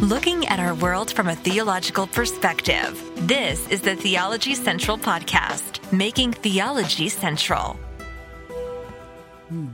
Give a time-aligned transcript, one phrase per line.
[0.00, 3.02] looking at our world from a theological perspective.
[3.26, 7.78] This is the Theology Central Podcast, making theology central.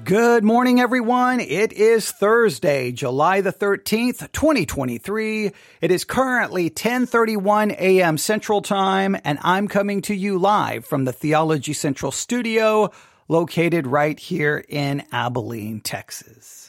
[0.04, 1.40] Good morning, everyone.
[1.40, 5.50] It is Thursday, July the 13th, 2023.
[5.82, 8.16] It is currently 1031 a.m.
[8.16, 12.91] Central Time, and I'm coming to you live from the Theology Central studio
[13.29, 16.63] located right here in Abilene, Texas.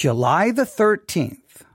[0.00, 1.66] July the 13th.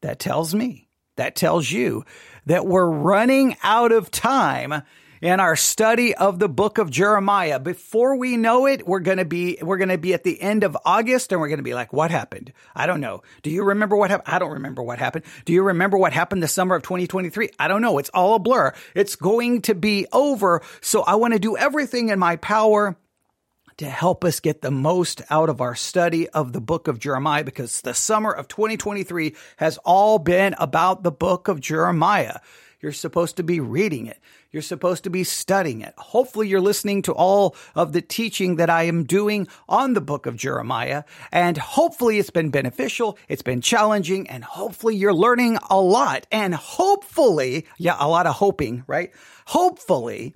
[0.00, 2.04] That tells me, that tells you
[2.46, 4.84] that we're running out of time
[5.20, 7.58] in our study of the book of Jeremiah.
[7.58, 10.62] Before we know it, we're going to be, we're going to be at the end
[10.62, 12.52] of August and we're going to be like, what happened?
[12.76, 13.24] I don't know.
[13.42, 14.32] Do you remember what happened?
[14.32, 15.24] I don't remember what happened.
[15.44, 17.50] Do you remember what happened the summer of 2023?
[17.58, 17.98] I don't know.
[17.98, 18.72] It's all a blur.
[18.94, 20.62] It's going to be over.
[20.80, 22.96] So I want to do everything in my power
[23.78, 27.44] to help us get the most out of our study of the book of Jeremiah
[27.44, 32.38] because the summer of 2023 has all been about the book of Jeremiah.
[32.82, 34.18] You're supposed to be reading it.
[34.50, 35.94] You're supposed to be studying it.
[35.96, 40.26] Hopefully you're listening to all of the teaching that I am doing on the book
[40.26, 41.04] of Jeremiah.
[41.30, 43.16] And hopefully it's been beneficial.
[43.28, 46.26] It's been challenging and hopefully you're learning a lot.
[46.32, 49.12] And hopefully, yeah, a lot of hoping, right?
[49.46, 50.34] Hopefully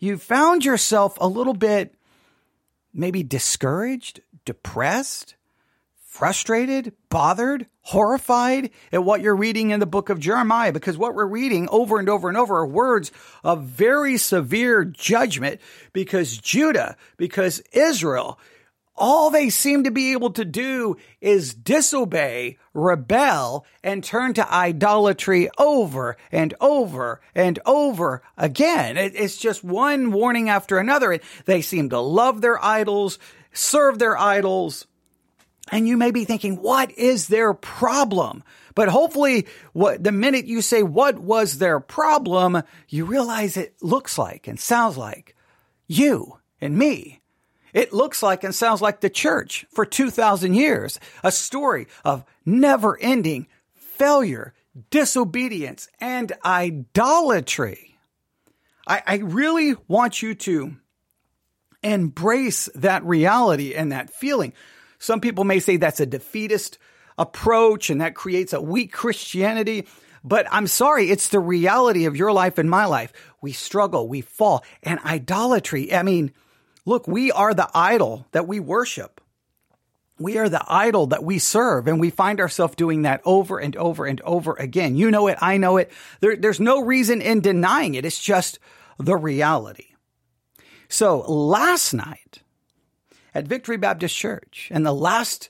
[0.00, 1.94] you found yourself a little bit
[2.94, 5.36] maybe discouraged, depressed,
[6.12, 10.72] frustrated, bothered, horrified at what you're reading in the book of Jeremiah?
[10.72, 13.10] Because what we're reading over and over and over are words
[13.42, 15.60] of very severe judgment
[15.92, 18.38] because Judah, because Israel,
[18.94, 25.48] all they seem to be able to do is disobey, rebel, and turn to idolatry
[25.58, 28.96] over and over and over again.
[28.96, 31.18] It's just one warning after another.
[31.46, 33.18] They seem to love their idols,
[33.52, 34.86] serve their idols,
[35.70, 38.44] and you may be thinking, what is their problem?
[38.74, 44.18] But hopefully, what, the minute you say, what was their problem, you realize it looks
[44.18, 45.34] like and sounds like
[45.86, 47.21] you and me.
[47.72, 51.00] It looks like and sounds like the church for 2,000 years.
[51.24, 54.52] A story of never ending failure,
[54.90, 57.98] disobedience, and idolatry.
[58.86, 60.76] I, I really want you to
[61.82, 64.52] embrace that reality and that feeling.
[64.98, 66.78] Some people may say that's a defeatist
[67.18, 69.86] approach and that creates a weak Christianity.
[70.24, 73.12] But I'm sorry, it's the reality of your life and my life.
[73.40, 75.92] We struggle, we fall, and idolatry.
[75.92, 76.32] I mean,
[76.84, 79.20] look, we are the idol that we worship.
[80.18, 83.74] We are the idol that we serve, and we find ourselves doing that over and
[83.76, 84.94] over and over again.
[84.94, 85.90] You know it, I know it.
[86.20, 88.04] There, there's no reason in denying it.
[88.04, 88.58] It's just
[88.98, 89.86] the reality.
[90.88, 92.42] So last night,
[93.34, 95.48] at Victory Baptist Church and the last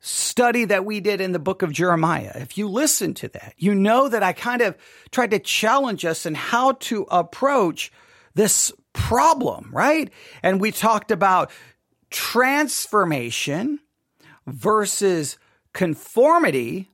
[0.00, 2.32] study that we did in the book of Jeremiah.
[2.34, 4.76] If you listen to that, you know that I kind of
[5.10, 7.90] tried to challenge us in how to approach
[8.34, 10.10] this problem, right?
[10.42, 11.50] And we talked about
[12.10, 13.80] transformation
[14.46, 15.36] versus
[15.74, 16.88] conformity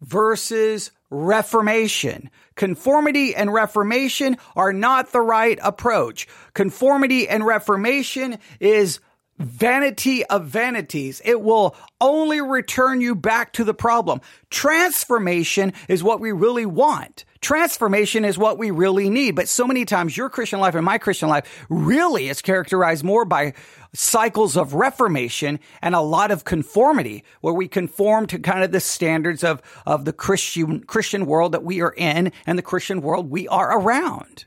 [0.00, 2.30] versus reformation.
[2.54, 6.28] Conformity and reformation are not the right approach.
[6.54, 9.00] Conformity and reformation is
[9.38, 11.22] vanity of vanities.
[11.24, 14.20] It will only return you back to the problem.
[14.50, 17.24] Transformation is what we really want.
[17.40, 19.36] Transformation is what we really need.
[19.36, 23.24] But so many times your Christian life and my Christian life really is characterized more
[23.24, 23.54] by
[23.94, 28.80] cycles of reformation and a lot of conformity where we conform to kind of the
[28.80, 33.30] standards of, of the Christian, Christian world that we are in and the Christian world
[33.30, 34.44] we are around.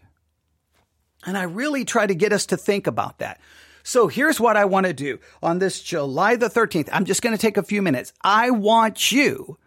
[1.25, 3.39] And I really try to get us to think about that.
[3.83, 6.89] So here's what I want to do on this July the 13th.
[6.91, 8.13] I'm just going to take a few minutes.
[8.21, 9.57] I want you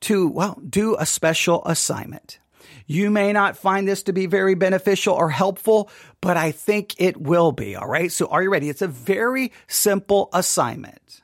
[0.00, 2.38] to, well, do a special assignment.
[2.86, 7.16] You may not find this to be very beneficial or helpful, but I think it
[7.16, 7.76] will be.
[7.76, 8.12] All right.
[8.12, 8.68] So are you ready?
[8.68, 11.22] It's a very simple assignment.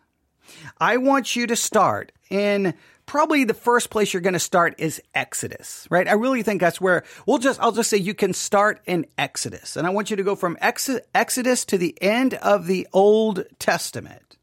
[0.78, 2.74] I want you to start in
[3.10, 6.06] probably the first place you're going to start is Exodus, right?
[6.06, 9.76] I really think that's where we'll just, I'll just say you can start in Exodus.
[9.76, 14.36] And I want you to go from Exodus to the end of the Old Testament.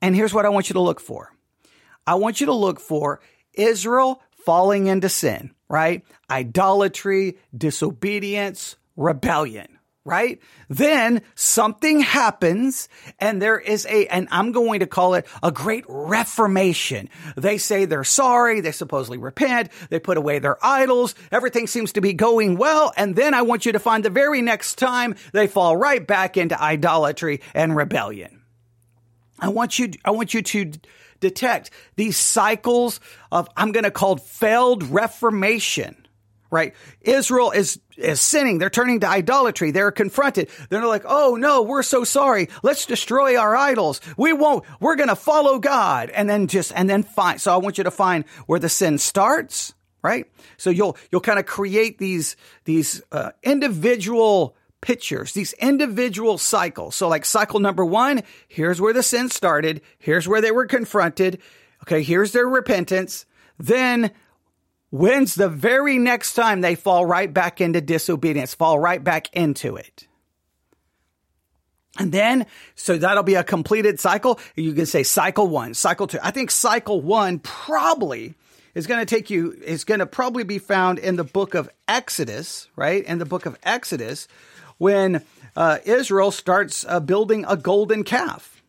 [0.00, 1.34] And here's what I want you to look for.
[2.06, 3.20] I want you to look for
[3.52, 6.02] Israel falling into sin, right?
[6.30, 9.73] Idolatry, disobedience, rebellion
[10.04, 10.40] right?
[10.68, 15.84] Then something happens and there is a, and I'm going to call it a great
[15.88, 17.08] reformation.
[17.36, 18.60] They say they're sorry.
[18.60, 19.70] They supposedly repent.
[19.88, 21.14] They put away their idols.
[21.32, 22.92] Everything seems to be going well.
[22.96, 26.36] And then I want you to find the very next time they fall right back
[26.36, 28.42] into idolatry and rebellion.
[29.40, 30.72] I want you, I want you to
[31.20, 33.00] detect these cycles
[33.32, 36.03] of, I'm going to call failed reformation
[36.54, 36.72] right?
[37.00, 38.58] Israel is, is sinning.
[38.58, 39.72] They're turning to idolatry.
[39.72, 40.48] They're confronted.
[40.68, 42.48] They're like, oh no, we're so sorry.
[42.62, 44.00] Let's destroy our idols.
[44.16, 46.10] We won't, we're going to follow God.
[46.10, 48.98] And then just, and then find, so I want you to find where the sin
[48.98, 50.30] starts, right?
[50.56, 56.94] So you'll, you'll kind of create these, these, uh, individual pictures, these individual cycles.
[56.94, 59.80] So like cycle number one, here's where the sin started.
[59.98, 61.40] Here's where they were confronted.
[61.82, 62.04] Okay.
[62.04, 63.26] Here's their repentance.
[63.58, 64.12] Then
[64.94, 69.74] when's the very next time they fall right back into disobedience, fall right back into
[69.74, 70.06] it.
[71.98, 72.46] And then,
[72.76, 74.38] so that'll be a completed cycle.
[74.54, 76.18] You can say cycle one, cycle two.
[76.22, 78.34] I think cycle one probably
[78.76, 81.68] is going to take you, is going to probably be found in the book of
[81.88, 83.04] Exodus, right?
[83.04, 84.28] In the book of Exodus,
[84.78, 85.24] when
[85.56, 88.62] uh, Israel starts uh, building a golden calf.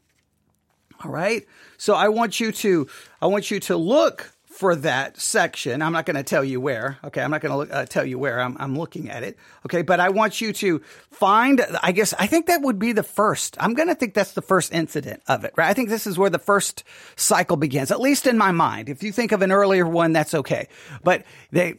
[1.03, 1.47] All right.
[1.77, 2.87] So I want you to,
[3.21, 5.81] I want you to look for that section.
[5.81, 6.97] I'm not going to tell you where.
[7.03, 7.21] Okay.
[7.21, 9.37] I'm not going to uh, tell you where I'm, I'm looking at it.
[9.65, 9.81] Okay.
[9.81, 10.79] But I want you to
[11.11, 13.57] find, I guess, I think that would be the first.
[13.59, 15.69] I'm going to think that's the first incident of it, right?
[15.69, 16.85] I think this is where the first
[17.17, 18.87] cycle begins, at least in my mind.
[18.87, 20.69] If you think of an earlier one, that's okay.
[21.03, 21.75] But they,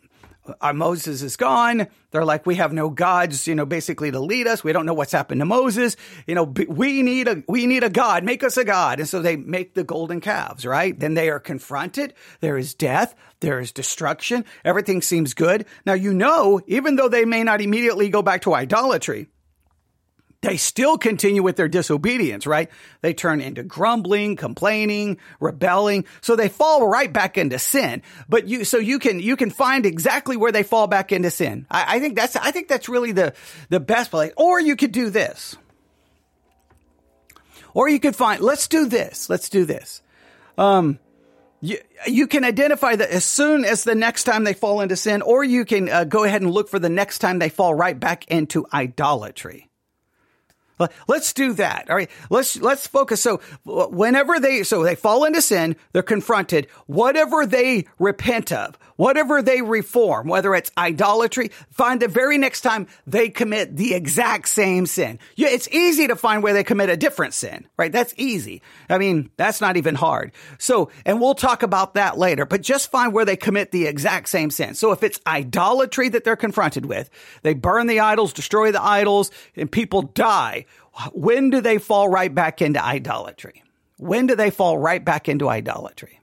[0.60, 1.87] our Moses is gone.
[2.10, 4.64] They're like, we have no gods, you know, basically to lead us.
[4.64, 5.96] We don't know what's happened to Moses.
[6.26, 8.25] You know, we need a, we need a God.
[8.25, 9.00] Make us a God.
[9.00, 10.98] And so they make the golden calves, right?
[10.98, 12.14] Then they are confronted.
[12.40, 13.14] There is death.
[13.40, 14.44] There is destruction.
[14.64, 15.66] Everything seems good.
[15.84, 19.28] Now, you know, even though they may not immediately go back to idolatry,
[20.46, 22.70] they still continue with their disobedience, right?
[23.00, 26.04] They turn into grumbling, complaining, rebelling.
[26.20, 28.02] So they fall right back into sin.
[28.28, 31.66] But you, so you can, you can find exactly where they fall back into sin.
[31.69, 33.34] I, I think that's, I think that's really the,
[33.70, 34.32] the best place.
[34.37, 35.56] Or you could do this.
[37.75, 39.28] Or you could find, let's do this.
[39.28, 40.00] Let's do this.
[40.56, 41.00] Um,
[41.60, 45.22] you, you can identify that as soon as the next time they fall into sin,
[45.22, 47.99] or you can uh, go ahead and look for the next time they fall right
[47.99, 49.65] back into idolatry.
[51.08, 51.88] Let's do that.
[51.88, 52.11] All right.
[52.31, 53.23] Let's, let's focus.
[53.23, 56.69] So whenever they, so they fall into sin, they're confronted.
[56.87, 62.87] Whatever they repent of, whatever they reform, whether it's idolatry, find the very next time
[63.06, 65.19] they commit the exact same sin.
[65.37, 67.93] Yeah, it's easy to find where they commit a different sin, right?
[67.93, 68.62] That's easy.
[68.88, 70.32] I mean, that's not even hard.
[70.58, 74.28] So, and we'll talk about that later, but just find where they commit the exact
[74.28, 74.75] same sin.
[74.75, 77.10] So if it's idolatry that they're confronted with,
[77.42, 80.66] they burn the idols, destroy the idols, and people die
[81.12, 83.62] when do they fall right back into idolatry?
[83.99, 86.20] When do they fall right back into idolatry?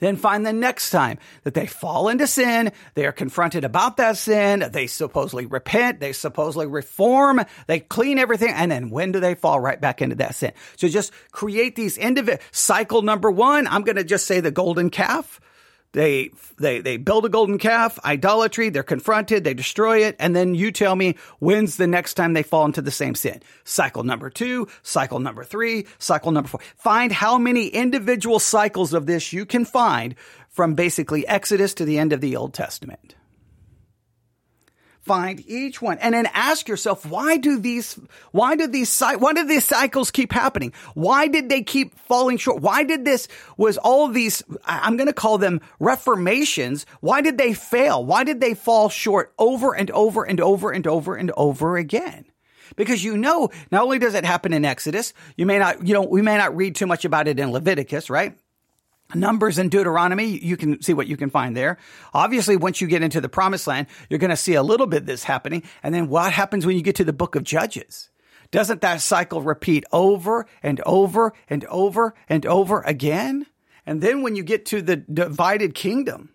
[0.00, 4.16] Then find the next time that they fall into sin, they are confronted about that
[4.16, 9.34] sin, they supposedly repent, they supposedly reform, they clean everything, and then when do they
[9.34, 10.52] fall right back into that sin?
[10.76, 13.66] So just create these individual cycle number one.
[13.66, 15.40] I'm going to just say the golden calf.
[15.94, 20.56] They, they, they build a golden calf, idolatry, they're confronted, they destroy it, and then
[20.56, 23.40] you tell me when's the next time they fall into the same sin.
[23.62, 26.60] Cycle number two, cycle number three, cycle number four.
[26.76, 30.16] Find how many individual cycles of this you can find
[30.50, 33.14] from basically Exodus to the end of the Old Testament
[35.04, 35.98] find each one.
[35.98, 37.98] And then ask yourself why do these
[38.32, 40.72] why do these why did these cycles keep happening?
[40.94, 42.62] Why did they keep falling short?
[42.62, 47.52] Why did this was all these i'm going to call them reformations why did they
[47.52, 48.04] fail?
[48.04, 52.24] Why did they fall short over and over and over and over and over again?
[52.76, 56.02] Because you know not only does it happen in exodus you may not you know
[56.02, 58.36] we may not read too much about it in leviticus right
[59.14, 61.78] Numbers and Deuteronomy, you can see what you can find there.
[62.12, 65.06] Obviously, once you get into the promised land, you're going to see a little bit
[65.06, 65.62] this happening.
[65.82, 68.10] And then what happens when you get to the book of Judges?
[68.50, 73.46] Doesn't that cycle repeat over and over and over and over again?
[73.86, 76.30] And then when you get to the divided kingdom,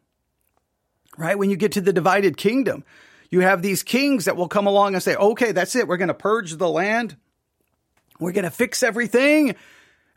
[1.18, 1.38] right?
[1.38, 2.84] When you get to the divided kingdom,
[3.30, 5.88] you have these kings that will come along and say, okay, that's it.
[5.88, 7.16] We're going to purge the land.
[8.20, 9.56] We're going to fix everything.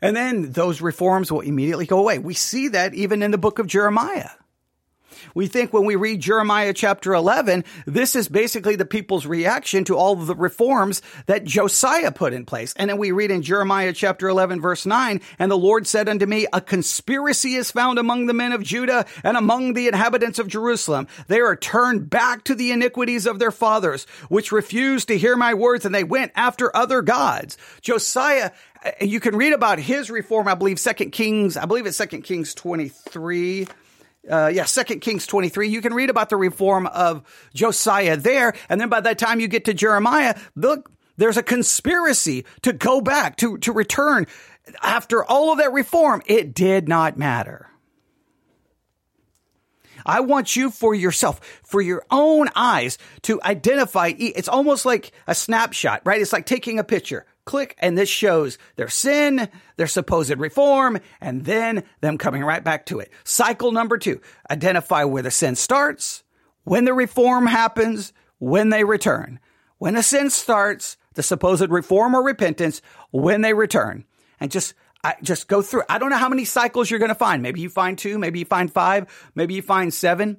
[0.03, 2.19] And then those reforms will immediately go away.
[2.19, 4.31] We see that even in the book of Jeremiah.
[5.33, 9.95] We think when we read Jeremiah chapter 11, this is basically the people's reaction to
[9.95, 12.73] all the reforms that Josiah put in place.
[12.75, 16.25] And then we read in Jeremiah chapter 11 verse 9, and the Lord said unto
[16.25, 20.47] me, a conspiracy is found among the men of Judah and among the inhabitants of
[20.47, 21.07] Jerusalem.
[21.27, 25.53] They are turned back to the iniquities of their fathers, which refused to hear my
[25.53, 27.57] words, and they went after other gods.
[27.81, 28.51] Josiah
[29.01, 32.53] you can read about his reform, I believe, Second Kings, I believe it's Second Kings
[32.53, 33.67] 23
[34.29, 35.67] uh, yeah, Second Kings 23.
[35.67, 37.23] You can read about the reform of
[37.53, 38.53] Josiah there.
[38.69, 43.01] And then by the time you get to Jeremiah, look, there's a conspiracy to go
[43.01, 44.25] back, to, to return
[44.81, 47.69] after all of that reform, it did not matter.
[50.05, 54.11] I want you for yourself, for your own eyes to identify.
[54.17, 56.21] It's almost like a snapshot, right?
[56.21, 57.25] It's like taking a picture.
[57.45, 62.85] Click, and this shows their sin, their supposed reform, and then them coming right back
[62.85, 63.11] to it.
[63.25, 66.23] Cycle number two identify where the sin starts,
[66.63, 69.39] when the reform happens, when they return.
[69.77, 72.81] When the sin starts, the supposed reform or repentance,
[73.11, 74.05] when they return.
[74.39, 74.73] And just
[75.03, 75.83] I just go through.
[75.89, 77.43] I don't know how many cycles you're going to find.
[77.43, 80.37] Maybe you find two, maybe you find five, maybe you find seven,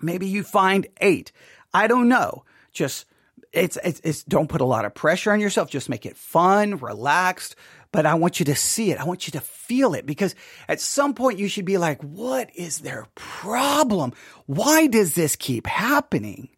[0.00, 1.32] maybe you find eight.
[1.74, 2.44] I don't know.
[2.72, 3.04] Just
[3.52, 5.70] it's, it's, it's don't put a lot of pressure on yourself.
[5.70, 7.56] Just make it fun, relaxed.
[7.92, 8.98] But I want you to see it.
[8.98, 10.34] I want you to feel it because
[10.66, 14.14] at some point you should be like, what is their problem?
[14.46, 16.48] Why does this keep happening?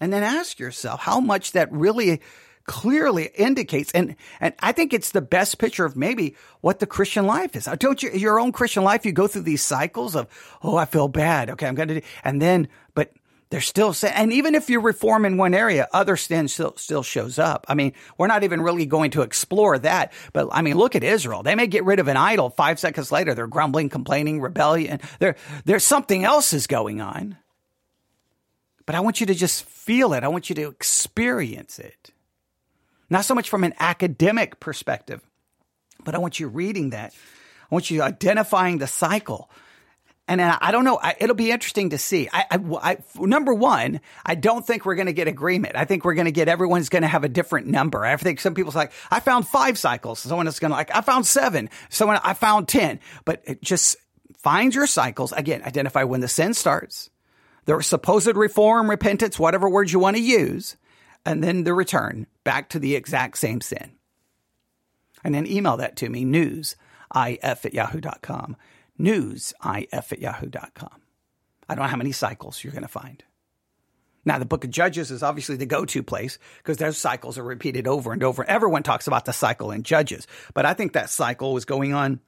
[0.00, 2.20] And then ask yourself how much that really
[2.66, 7.26] clearly indicates, and, and I think it's the best picture of maybe what the Christian
[7.26, 7.68] life is.
[7.78, 10.26] Don't you, your own Christian life, you go through these cycles of,
[10.62, 11.50] oh, I feel bad.
[11.50, 13.12] Okay, I'm going to and then, but
[13.54, 17.04] they're still saying, and even if you reform in one area, other sin still, still
[17.04, 17.66] shows up.
[17.68, 21.04] I mean, we're not even really going to explore that, but I mean, look at
[21.04, 21.44] Israel.
[21.44, 22.50] They may get rid of an idol.
[22.50, 24.98] Five seconds later, they're grumbling, complaining, rebellion.
[25.20, 27.36] There, there's something else is going on.
[28.86, 30.24] But I want you to just feel it.
[30.24, 32.10] I want you to experience it.
[33.08, 35.20] Not so much from an academic perspective,
[36.02, 37.14] but I want you reading that.
[37.70, 39.48] I want you identifying the cycle.
[40.26, 40.98] And I don't know.
[41.20, 42.30] it'll be interesting to see.
[42.32, 45.76] I, I, I, number one, I don't think we're going to get agreement.
[45.76, 48.06] I think we're going to get everyone's going to have a different number.
[48.06, 50.20] I think some people's like, I found five cycles.
[50.20, 51.68] Someone is going to like, I found seven.
[51.90, 53.00] Someone, I found 10.
[53.26, 53.96] But just
[54.38, 55.32] find your cycles.
[55.32, 57.10] Again, identify when the sin starts,
[57.66, 60.76] the supposed reform, repentance, whatever words you want to use,
[61.26, 63.92] and then the return back to the exact same sin.
[65.22, 66.76] And then email that to me, newsif
[67.14, 68.56] at yahoo.com.
[68.98, 69.54] Newsif
[70.12, 71.00] at yahoo.com.
[71.68, 73.22] I don't know how many cycles you're going to find.
[74.24, 77.44] Now, the book of Judges is obviously the go to place because those cycles are
[77.44, 78.44] repeated over and over.
[78.44, 82.20] Everyone talks about the cycle in Judges, but I think that cycle was going on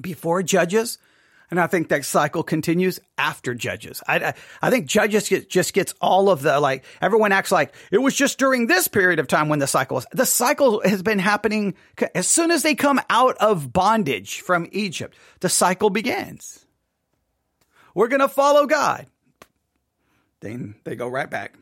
[0.00, 0.98] before Judges
[1.50, 4.02] and I think that cycle continues after Judges.
[4.06, 7.74] I, I, I think Judges get, just gets all of the, like, everyone acts like
[7.90, 10.06] it was just during this period of time when the cycle was.
[10.12, 11.74] The cycle has been happening
[12.14, 15.16] as soon as they come out of bondage from Egypt.
[15.40, 16.66] The cycle begins.
[17.94, 19.06] We're going to follow God.
[20.40, 21.56] Then they go right back.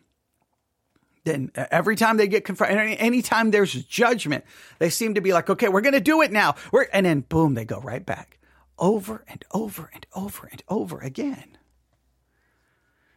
[1.25, 4.45] Then every time they get confronted, anytime there's judgment,
[4.79, 6.57] they seem to be like, okay, we're going to do it now.
[6.73, 8.36] We're, and then boom, they go right back
[8.79, 11.59] over and over and over and over again.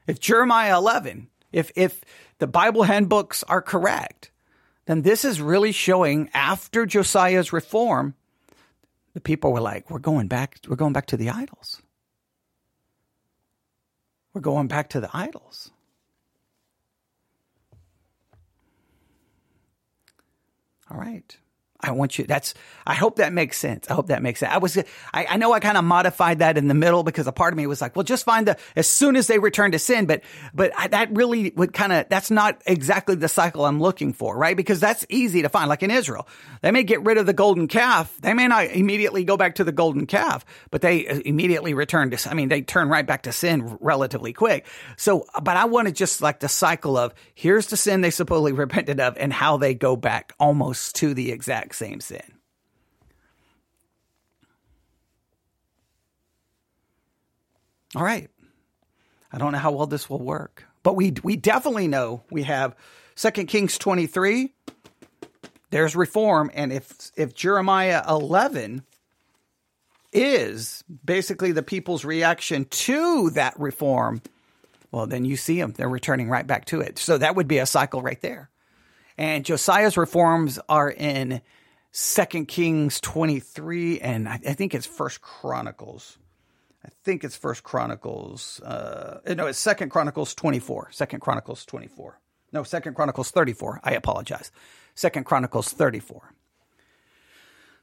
[0.08, 2.02] If Jeremiah 11, if, if
[2.40, 4.32] the Bible handbooks are correct,
[4.86, 8.16] then this is really showing after Josiah's reform,
[9.14, 11.82] the people were like, we're going back, we're going back to the idols.
[14.34, 15.72] We're going back to the idols.
[20.90, 21.38] All right.
[21.82, 22.26] I want you.
[22.26, 22.54] That's.
[22.86, 23.90] I hope that makes sense.
[23.90, 24.52] I hope that makes sense.
[24.52, 24.78] I was.
[24.78, 27.58] I, I know I kind of modified that in the middle because a part of
[27.58, 30.06] me was like, well, just find the as soon as they return to sin.
[30.06, 32.10] But but I, that really would kind of.
[32.10, 34.58] That's not exactly the cycle I'm looking for, right?
[34.58, 35.70] Because that's easy to find.
[35.70, 36.28] Like in Israel,
[36.62, 38.14] they may get rid of the golden calf.
[38.20, 42.12] They may not immediately go back to the golden calf, but they uh, immediately return
[42.12, 42.30] to.
[42.30, 44.66] I mean, they turn right back to sin relatively quick.
[44.98, 48.52] So, but I want to just like the cycle of here's the sin they supposedly
[48.54, 52.34] repented of and how they go back almost to the exact exact same sin.
[57.96, 58.30] All right.
[59.32, 62.76] I don't know how well this will work, but we we definitely know we have
[63.16, 64.54] 2 Kings 23
[65.72, 68.84] there's reform and if if Jeremiah 11
[70.12, 74.24] is basically the people's reaction to that reform,
[74.92, 76.98] well then you see them they're returning right back to it.
[76.98, 78.50] So that would be a cycle right there.
[79.18, 81.42] And Josiah's reforms are in
[81.92, 86.18] Second Kings 23, and I, I, think it's First Chronicles.
[86.86, 88.60] I think it's First Chronicles.
[88.62, 90.90] Uh, no, it's Second Chronicles 24.
[90.92, 92.20] Second Chronicles 24.
[92.54, 93.82] No, Second Chronicles 34.
[93.84, 94.52] I apologize.
[94.94, 96.34] Second Chronicles 34.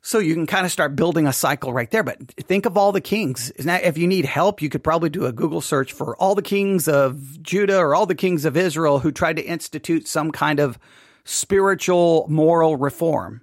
[0.03, 2.05] So you can kind of start building a cycle right there.
[2.05, 3.51] But think of all the kings.
[3.59, 6.43] Now, if you need help, you could probably do a Google search for all the
[6.43, 10.61] kings of Judah or all the kings of Israel who tried to institute some kind
[10.61, 10.79] of
[11.25, 13.41] spiritual moral reform.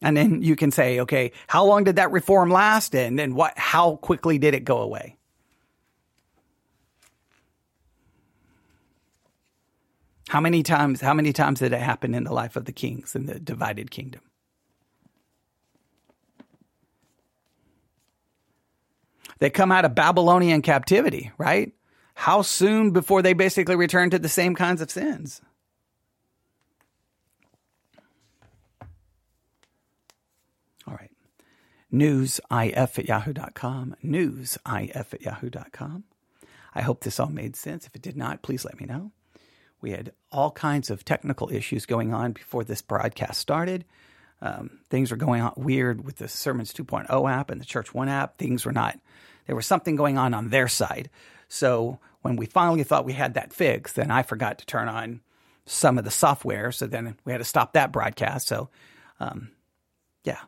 [0.00, 3.58] And then you can say, okay, how long did that reform last and, and what,
[3.58, 5.16] how quickly did it go away?
[10.28, 13.16] How many times, how many times did it happen in the life of the kings
[13.16, 14.20] in the divided kingdom?
[19.38, 21.72] They come out of Babylonian captivity, right?
[22.14, 25.40] How soon before they basically return to the same kinds of sins?
[31.92, 33.96] Newsif at yahoo.com.
[34.04, 36.04] Newsif at yahoo.com.
[36.74, 37.86] I hope this all made sense.
[37.86, 39.12] If it did not, please let me know.
[39.80, 43.84] We had all kinds of technical issues going on before this broadcast started.
[44.40, 48.08] Um, things were going on weird with the Sermons 2.0 app and the Church One
[48.08, 48.38] app.
[48.38, 48.98] Things were not,
[49.46, 51.10] there was something going on on their side.
[51.48, 55.20] So when we finally thought we had that fixed, then I forgot to turn on
[55.66, 56.72] some of the software.
[56.72, 58.48] So then we had to stop that broadcast.
[58.48, 58.68] So,
[59.20, 59.50] um,
[60.24, 60.40] yeah.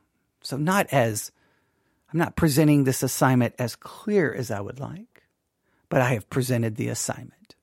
[0.43, 1.33] So not as,
[2.13, 5.25] I'm not presenting this assignment as clear as I would like,
[5.89, 7.55] but I have presented the assignment.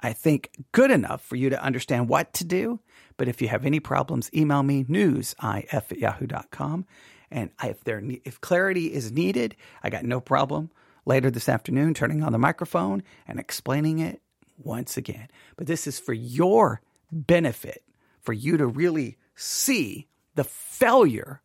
[0.00, 2.80] I think good enough for you to understand what to do
[3.16, 5.34] but if you have any problems, email me newsif
[5.72, 6.86] at yahoo.com.
[7.30, 10.70] And if there if clarity is needed, I got no problem
[11.06, 14.20] later this afternoon turning on the microphone and explaining it
[14.58, 15.28] once again.
[15.56, 17.82] But this is for your benefit,
[18.20, 21.40] for you to really see the failure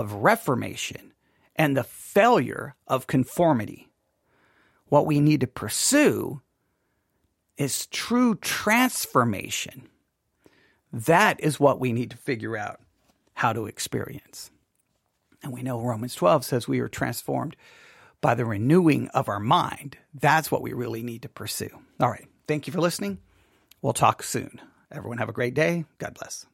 [0.00, 1.12] of reformation
[1.54, 3.88] and the failure of conformity.
[4.86, 6.42] What we need to pursue
[7.56, 9.88] is true transformation
[10.92, 12.80] that is what we need to figure out
[13.34, 14.50] how to experience.
[15.42, 17.54] And we know Romans 12 says we are transformed
[18.20, 19.98] by the renewing of our mind.
[20.14, 21.70] That's what we really need to pursue.
[22.00, 22.26] All right.
[22.48, 23.18] Thank you for listening.
[23.82, 24.60] We'll talk soon.
[24.90, 25.84] Everyone have a great day.
[25.98, 26.46] God bless.